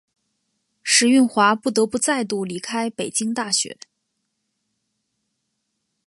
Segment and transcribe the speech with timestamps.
[0.81, 3.77] 石蕴华不得不再度离开北京大学。